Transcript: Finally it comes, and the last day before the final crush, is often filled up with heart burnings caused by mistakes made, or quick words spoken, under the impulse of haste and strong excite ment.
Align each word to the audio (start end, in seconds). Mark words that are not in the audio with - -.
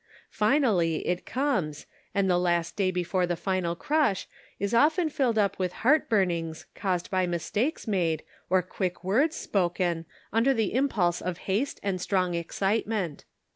Finally 0.31 1.05
it 1.07 1.27
comes, 1.27 1.85
and 2.15 2.27
the 2.27 2.39
last 2.39 2.75
day 2.75 2.89
before 2.89 3.27
the 3.27 3.35
final 3.35 3.75
crush, 3.75 4.27
is 4.57 4.73
often 4.73 5.09
filled 5.09 5.37
up 5.37 5.59
with 5.59 5.73
heart 5.85 6.09
burnings 6.09 6.65
caused 6.73 7.11
by 7.11 7.27
mistakes 7.27 7.87
made, 7.87 8.23
or 8.49 8.63
quick 8.63 9.03
words 9.03 9.35
spoken, 9.35 10.07
under 10.33 10.55
the 10.55 10.73
impulse 10.73 11.21
of 11.21 11.37
haste 11.45 11.79
and 11.83 12.01
strong 12.01 12.33
excite 12.33 12.87
ment. 12.87 13.25